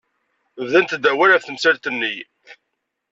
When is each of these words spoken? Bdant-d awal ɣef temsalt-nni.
Bdant-d 0.63 1.03
awal 1.11 1.31
ɣef 1.33 1.43
temsalt-nni. 1.43 2.15